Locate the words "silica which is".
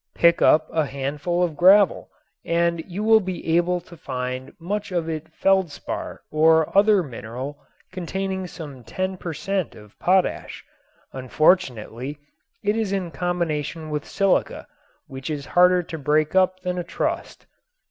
14.09-15.45